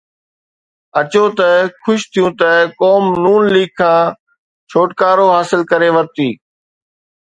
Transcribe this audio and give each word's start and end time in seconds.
اچو 0.99 1.23
ته 1.37 1.49
خوش 1.81 2.01
ٿيون 2.11 2.31
ته 2.39 2.49
قوم 2.79 3.03
نون 3.23 3.41
ليگ 3.53 3.71
کان 3.79 4.01
ڇوٽڪارو 4.69 5.25
حاصل 5.35 5.61
ڪري 5.71 5.89
ورتي. 5.95 6.29